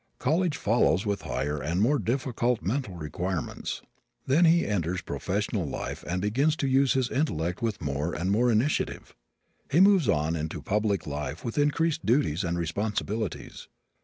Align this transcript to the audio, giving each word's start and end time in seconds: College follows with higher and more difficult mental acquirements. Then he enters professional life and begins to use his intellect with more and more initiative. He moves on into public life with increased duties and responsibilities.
College 0.17 0.57
follows 0.57 1.05
with 1.05 1.21
higher 1.21 1.61
and 1.61 1.79
more 1.79 1.99
difficult 1.99 2.63
mental 2.63 2.99
acquirements. 3.03 3.83
Then 4.25 4.45
he 4.45 4.65
enters 4.65 5.01
professional 5.03 5.67
life 5.67 6.03
and 6.07 6.19
begins 6.23 6.55
to 6.55 6.67
use 6.67 6.93
his 6.93 7.11
intellect 7.11 7.61
with 7.61 7.83
more 7.83 8.11
and 8.15 8.31
more 8.31 8.51
initiative. 8.51 9.13
He 9.69 9.79
moves 9.79 10.09
on 10.09 10.35
into 10.35 10.59
public 10.59 11.05
life 11.05 11.45
with 11.45 11.59
increased 11.59 12.03
duties 12.03 12.43
and 12.43 12.57
responsibilities. 12.57 13.67